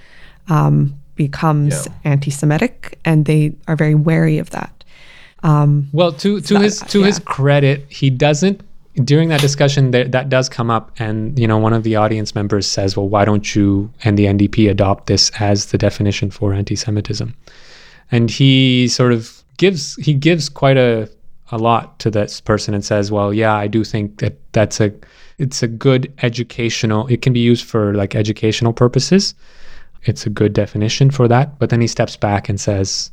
[0.48, 1.92] um, becomes Yeah.
[2.12, 4.72] anti-Semitic, and they are very wary of that.
[5.42, 8.62] Well, to to his to his credit, he doesn't.
[9.04, 12.34] During that discussion, that that does come up, and you know, one of the audience
[12.34, 16.52] members says, "Well, why don't you and the NDP adopt this as the definition for
[16.52, 17.34] anti-Semitism?"
[18.10, 21.08] And he sort of gives he gives quite a
[21.50, 24.92] a lot to this person and says, "Well, yeah, I do think that that's a
[25.38, 27.06] it's a good educational.
[27.06, 29.34] It can be used for like educational purposes.
[30.04, 33.10] It's a good definition for that." But then he steps back and says,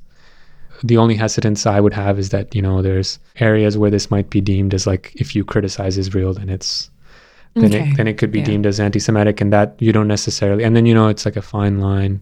[0.84, 4.30] the only hesitance I would have is that you know there's areas where this might
[4.30, 6.90] be deemed as like if you criticize Israel, then it's
[7.56, 7.90] then Okay.
[7.92, 8.46] it then it could be Yeah.
[8.46, 10.64] deemed as anti-Semitic, and that you don't necessarily.
[10.64, 12.22] And then you know it's like a fine line,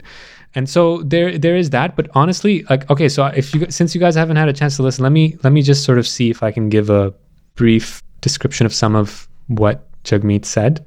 [0.56, 1.96] and so there there is that.
[1.96, 4.84] But honestly, like okay, so if you since you guys haven't had a chance to
[4.84, 7.14] listen, let me let me just sort of see if I can give a
[7.56, 10.86] brief description of some of what Jagmeet said.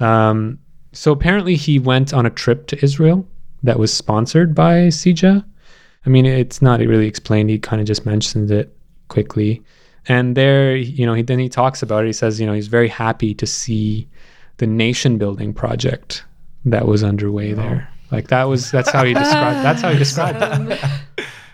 [0.00, 0.58] Um,
[0.92, 3.26] so apparently he went on a trip to Israel
[3.62, 5.44] that was sponsored by CIJA.
[6.04, 7.50] I mean, it's not really explained.
[7.50, 8.74] He kind of just mentioned it
[9.08, 9.62] quickly.
[10.08, 12.08] And there, you know, he then he talks about it.
[12.08, 14.08] He says, you know, he's very happy to see
[14.56, 16.24] the nation building project
[16.64, 17.56] that was underway oh.
[17.56, 17.88] there.
[18.10, 20.38] Like that was that's how he described that's how he described
[20.70, 20.80] it.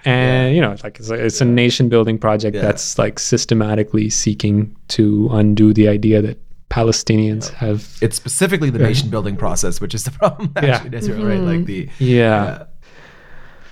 [0.05, 2.63] And you know, it's like it's a, it's a nation building project Yeah.
[2.63, 6.39] that's like systematically seeking to undo the idea that
[6.71, 10.53] Palestinians have It's specifically the nation building process, which is the problem.
[10.57, 10.77] Yeah.
[10.77, 11.41] Actually, in Israel, right?
[11.41, 12.65] Like the yeah.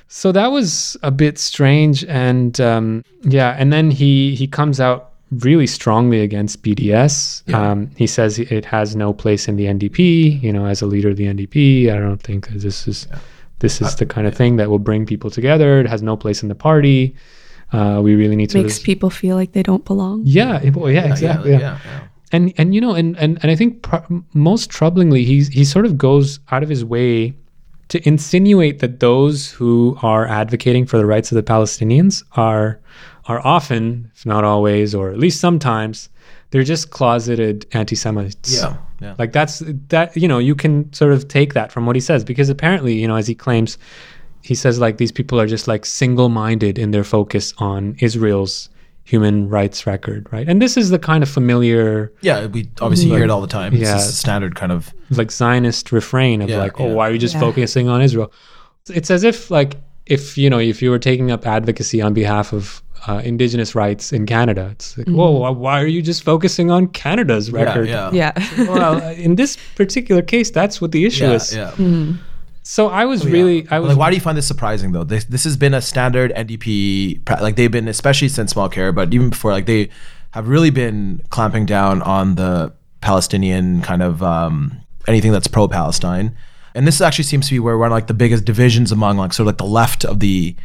[0.08, 5.10] So that was a bit strange, and um, yeah, and then he he comes out
[5.32, 7.42] really strongly against BDS.
[7.46, 7.70] Yeah.
[7.72, 10.40] Um, he says it has no place in the NDP.
[10.42, 13.08] You know, as a leader of the NDP, I don't think that this is
[13.58, 15.80] this is the kind of thing that will bring people together.
[15.80, 17.14] It has no place in the party.
[17.72, 18.62] Uh, we really need to.
[18.62, 20.22] Makes people feel like they don't belong.
[20.24, 21.50] yeah, it- well, yeah, yeah, exactly.
[21.50, 22.00] yeah, yeah yeah.
[22.32, 24.02] and and you know and and, and i think pr-
[24.34, 27.34] most troublingly he's he sort of goes out of his way
[27.88, 32.78] to insinuate that those who are advocating for the rights of the palestinians are
[33.26, 36.08] are often if not always or at least sometimes
[36.50, 39.14] they're just closeted anti-semites Yeah, yeah.
[39.18, 42.24] like that's that you know you can sort of take that from what he says
[42.24, 43.78] because apparently you know as he claims
[44.42, 48.68] he says like these people are just like single-minded in their focus on israel's
[49.06, 53.22] human rights record right and this is the kind of familiar Yeah, we obviously hear
[53.22, 53.72] it all the time.
[53.72, 53.94] It's Yeah.
[53.94, 56.92] just a standard kind of like Zionist refrain of Yeah, like, oh, yeah.
[56.96, 57.40] why are you just Yeah.
[57.48, 58.32] focusing on Israel?
[58.98, 59.76] It's as if like
[60.06, 64.12] if you know if you were taking up advocacy on behalf of uh, indigenous rights
[64.12, 67.86] in Canada, it's like, whoa, why- why are you just focusing on Canada's record?
[67.88, 68.32] Yeah, Yeah.
[68.74, 71.54] well, in this particular case, that's what the issue yeah, is.
[71.54, 71.70] yeah.
[72.68, 73.30] So I was Yeah.
[73.30, 75.04] really, I was like, why do you find this surprising though?
[75.04, 79.30] This this has been a standard NDP, like they've been, especially since Mulcair, but even
[79.30, 79.88] before, like they
[80.32, 86.36] have really been clamping down on the Palestinian kind of um, anything that's pro-Palestine.
[86.74, 89.32] And this actually seems to be where one of like the biggest divisions among like
[89.32, 90.56] sort of like the left of the,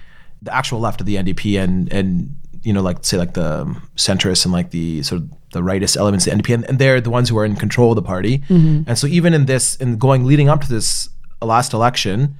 [0.42, 4.44] the actual left of the NDP and and you know like say like the centrists
[4.44, 7.12] and like the sort of the rightist elements of the NDP and, and they're the
[7.12, 8.42] ones who are in control of the party.
[8.50, 11.10] And so even in this in going leading up to this
[11.46, 12.36] last election,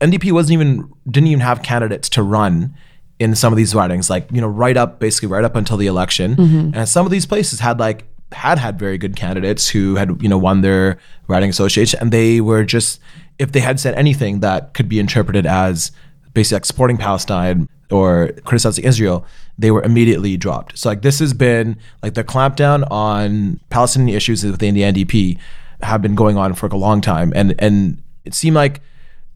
[0.00, 2.74] NDP wasn't even didn't even have candidates to run
[3.18, 5.86] in some of these ridings, like you know, right up basically right up until the
[5.86, 6.70] election, mm-hmm.
[6.74, 10.28] and some of these places had like had had very good candidates who had you
[10.28, 13.00] know won their riding association, and they were just
[13.38, 15.92] if they had said anything that could be interpreted as
[16.34, 19.24] basically like supporting Palestine or criticizing Israel,
[19.58, 20.76] they were immediately dropped.
[20.78, 25.38] So like this has been like the clampdown on Palestinian issues within the NDP
[25.82, 28.80] have been going on for like a long time, and and it seemed like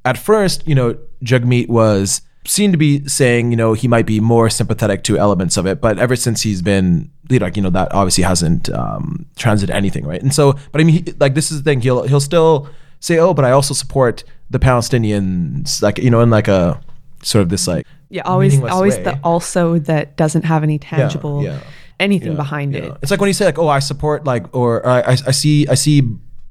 [0.05, 4.20] at first, you know, Jagmeet was seen to be saying, you know, he might be
[4.20, 7.93] more sympathetic to elements of it, but ever since he's been, like, you know, that
[7.93, 10.22] obviously hasn't um, transited anything, right?
[10.22, 11.82] And so, but I mean, he, like, this is the thing.
[11.82, 12.68] He'll he'll still
[13.01, 16.80] say, oh, but I also support the Palestinians, like, you know, in like a
[17.22, 19.03] sort of this like Yeah, always always way.
[19.03, 21.61] the also that doesn't have any tangible yeah.
[22.01, 22.80] anything Yeah, behind yeah.
[22.80, 22.93] it.
[23.03, 25.66] It's like when you say like, oh, I support like, or I, I, I see,
[25.68, 26.03] I see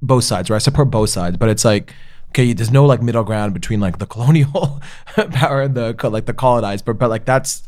[0.02, 1.92] both sides, or I support both sides, but it's like,
[2.38, 4.82] okay, there's no like middle ground between like the colonial
[5.32, 7.64] power and the like the colonized, but but like that's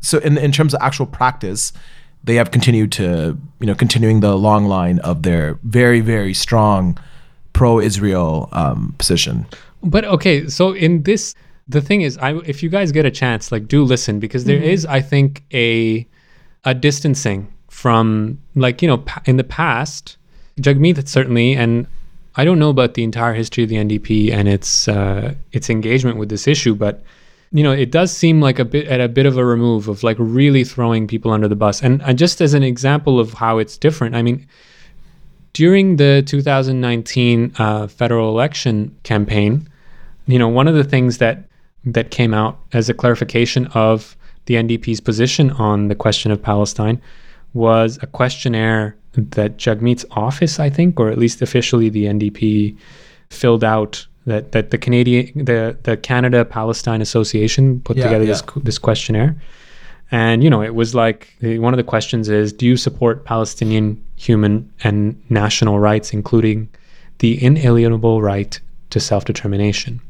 [0.00, 1.72] so in in terms of actual practice,
[2.24, 6.98] they have continued to you know continuing the long line of their very very strong
[7.52, 9.44] pro-Israel um, position.
[9.82, 11.34] But okay, so in this,
[11.68, 14.62] the thing is, I if you guys get a chance, like, do listen because there
[14.62, 16.06] is, I think, a
[16.64, 20.16] a distancing from like you know in the past,
[20.58, 21.86] Jagmeet certainly, and
[22.36, 26.16] I don't know about the entire history of the NDP and its uh, its engagement
[26.16, 27.02] with this issue, but
[27.52, 30.02] you know, it does seem like a bit at a bit of a remove of
[30.04, 31.82] like really throwing people under the bus.
[31.82, 34.46] And uh, just as an example of how it's different, I mean,
[35.52, 39.68] during the 2019 uh, federal election campaign,
[40.26, 41.48] you know, one of the things that
[41.84, 44.16] that came out as a clarification of
[44.46, 47.00] the NDP's position on the question of Palestine
[47.54, 52.76] was a questionnaire that Jagmeet's office, I think, or at least officially the NDP
[53.30, 58.32] filled out that that the Canadian the the Canada Palestine Association put Yeah, together yeah.
[58.32, 59.36] this this questionnaire.
[60.12, 64.02] And you know, it was like one of the questions is, do you support Palestinian
[64.16, 66.68] human and national rights, including
[67.18, 68.58] the inalienable right
[68.90, 70.00] to self-determination?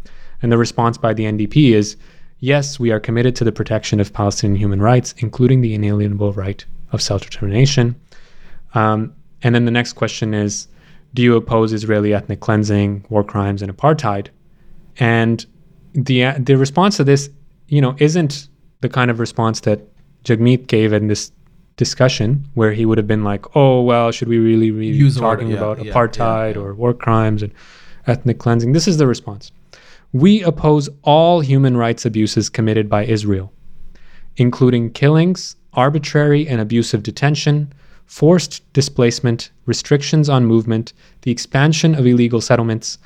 [0.43, 1.97] And the response by the NDP is,
[2.39, 6.65] yes, we are committed to the protection of Palestinian human rights, including the inalienable right
[6.93, 7.95] of self-determination.
[8.75, 10.68] Um, and then the next question is,
[11.14, 14.29] do you oppose Israeli ethnic cleansing, war crimes, and apartheid?
[14.99, 15.45] And
[15.93, 17.31] the the response to this,
[17.68, 18.49] you know, isn't
[18.81, 19.81] the kind of response that
[20.25, 21.33] Jagmeet gave in this
[21.77, 25.57] discussion, where he would have been like, "Oh, well, should we really be talking yeah,
[25.57, 26.61] about yeah, apartheid yeah.
[26.61, 27.53] or war crimes and
[28.07, 29.51] ethnic cleansing?" This is the response.
[30.12, 33.53] We oppose all human rights abuses committed by Israel,
[34.37, 37.73] including killings, arbitrary and abusive detention,
[38.11, 40.93] forced displacement, restrictions on movement,
[41.23, 42.99] the expansion of illegal settlements,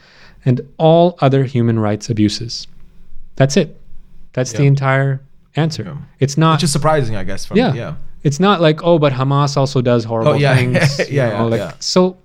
[0.47, 2.67] and all other human rights abuses.
[3.37, 3.79] That's it.
[4.33, 5.21] That's the entire
[5.57, 5.99] answer.
[6.21, 7.45] It's not Which is surprising, I guess.
[7.45, 7.75] From, yeah.
[7.75, 7.95] yeah.
[8.23, 10.57] It's not like, oh, but Hamas also does oh, horrible Oh, yeah.
[10.57, 11.11] things.
[11.11, 11.73] Yeah, know, yeah, like, yeah.
[11.81, 12.17] So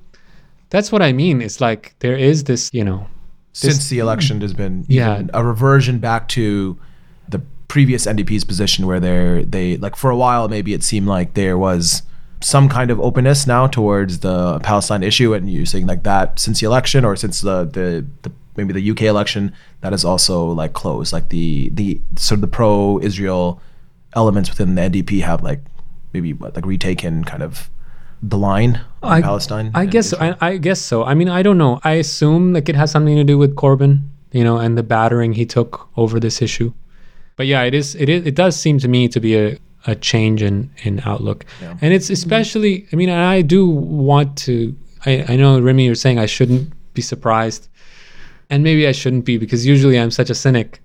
[0.69, 1.41] that's what I mean.
[1.41, 3.07] It's like there is this, you know,
[3.51, 5.23] since the election there's been Yeah.
[5.33, 6.79] a reversion back to
[7.27, 11.33] the previous NDP's position where they're they like for a while maybe it seemed like
[11.33, 12.03] there was
[12.41, 16.59] some kind of openness now towards the Palestine issue and you're saying like that since
[16.61, 20.73] the election or since the the, the maybe the UK election that is also like
[20.73, 23.61] closed like the the sort of the pro Israel
[24.15, 25.59] elements within the NDP have like
[26.13, 27.69] maybe like retaken kind of
[28.21, 30.13] the line on I- Palestine I guess.
[30.13, 31.03] I, I guess so.
[31.03, 31.79] I mean, I don't know.
[31.83, 35.33] I assume like it has something to do with Corbyn, you know, and the battering
[35.33, 36.73] he took over this issue.
[37.37, 37.95] But yeah, it is.
[37.95, 38.25] It is.
[38.25, 39.57] It does seem to me to be a,
[39.87, 41.77] a change in in outlook, Yeah.
[41.81, 42.85] and it's especially.
[42.91, 44.75] I mean, I do want to.
[45.05, 47.69] I, I know Remy, you're saying I shouldn't be surprised,
[48.49, 50.81] and maybe I shouldn't be because usually I'm such a cynic.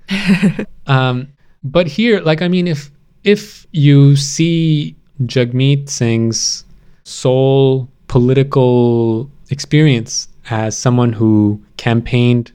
[0.87, 1.29] um,
[1.63, 2.91] but here, like, I mean, if
[3.25, 6.65] if you see Jagmeet Singh's
[7.05, 12.53] sole political experience as someone who campaigned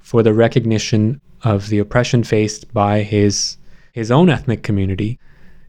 [0.00, 3.56] for the recognition of the oppression faced by his
[3.92, 5.18] his own ethnic community,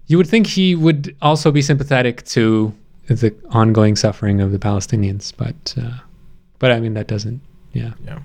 [0.08, 2.74] you would think he would also be sympathetic to
[3.08, 5.34] the ongoing suffering of the Palestinians.
[5.36, 6.00] But uh,
[6.60, 7.42] but I mean that doesn't.
[7.74, 7.94] Yeah.
[8.06, 8.20] Yeah.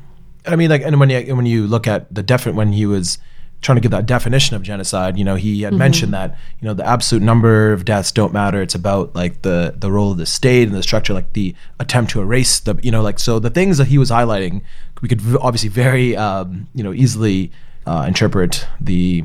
[0.46, 3.18] I mean, like, and when you when you look at the definite when he was
[3.60, 6.74] trying to give that definition of genocide, you know, he had mentioned that you know
[6.74, 8.60] the absolute number of deaths don't matter.
[8.60, 12.10] It's about like the the role of the state and the structure, like the attempt
[12.12, 14.62] to erase the you know like so the things that he was highlighting,
[15.00, 17.52] we could v- obviously very um, you know easily
[17.86, 19.24] uh, interpret the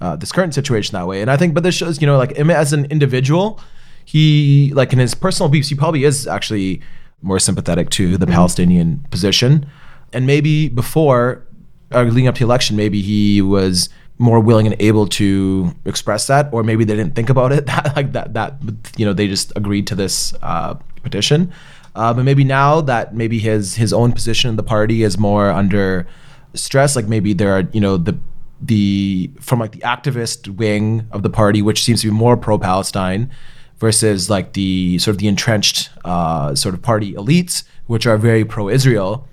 [0.00, 1.20] uh, this current situation that way.
[1.22, 3.60] And I think, but this shows you know like as an individual,
[4.04, 6.80] he like in his personal beliefs, he probably is actually
[7.22, 9.66] more sympathetic to the Palestinian position.
[10.12, 11.46] And maybe before
[11.92, 13.88] uh, leading up to the election, maybe he was
[14.18, 17.96] more willing and able to express that, or maybe they didn't think about it that
[17.96, 18.54] like that that
[18.96, 21.52] you know they just agreed to this uh, petition.
[21.94, 25.50] Uh, but maybe now that maybe his his own position in the party is more
[25.50, 26.06] under
[26.54, 28.16] stress, like maybe there are you know the
[28.60, 32.58] the from like the activist wing of the party, which seems to be more pro
[32.58, 33.30] Palestine,
[33.78, 38.44] versus like the sort of the entrenched uh, sort of party elites, which are very
[38.44, 39.26] pro Israel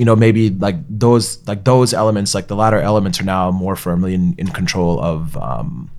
[0.00, 3.76] you know maybe like those like those elements like the latter elements are now more
[3.76, 5.90] firmly in, in control of um,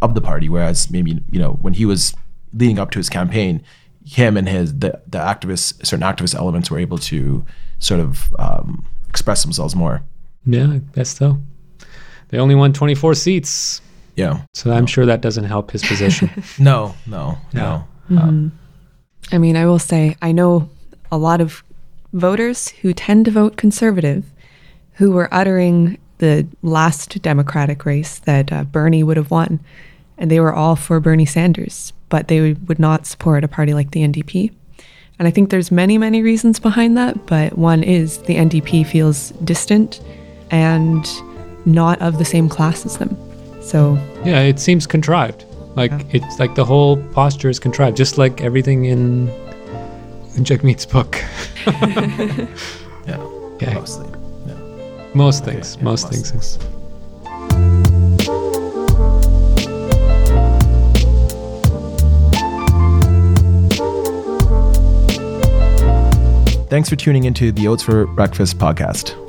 [0.00, 2.14] of the party whereas maybe you know when he was
[2.54, 3.62] leading up to his campaign
[4.06, 7.44] him and his the, the activists certain activist elements were able to
[7.78, 10.02] sort of um, express themselves more
[10.44, 11.38] Yeah, I guess so.
[12.32, 13.80] They only won 24 seats,
[14.16, 16.30] yeah so I'm sure that doesn't help his position.
[16.58, 18.52] no no no Um,
[19.30, 20.68] I mean, I will say, I know
[21.10, 21.62] a lot of
[22.12, 24.24] voters who tend to vote conservative
[24.94, 29.60] who were uttering the last Democratic race that uh, Bernie would have won.
[30.18, 33.90] And they were all for Bernie Sanders, but they would not support a party like
[33.90, 34.52] the NDP.
[35.18, 39.30] And I think there's many, many reasons behind that, but one is the NDP feels
[39.44, 40.00] distant
[40.50, 41.04] and
[41.64, 43.16] not of the same class as them.
[43.62, 43.94] So,
[44.24, 45.44] yeah, it seems contrived.
[45.76, 49.28] Like it's like the whole posture is contrived, just like everything in
[50.36, 51.16] in Jagmeet's book.
[53.06, 53.16] yeah
[53.56, 53.74] Okay.
[53.74, 54.08] mostly
[54.46, 54.54] yeah.
[55.14, 56.58] Most things, yeah, most most things.
[66.68, 69.21] thanks for tuning into the oats for breakfast podcast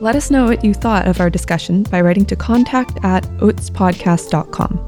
[0.00, 4.84] let us know what you thought of our discussion by writing to contact at oatspodcast.com.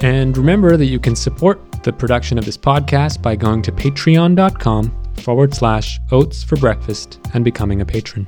[0.00, 5.04] And remember that you can support the production of this podcast by going to patreon.com
[5.16, 8.26] forward slash oats for breakfast and becoming a patron.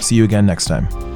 [0.00, 1.09] see you again next time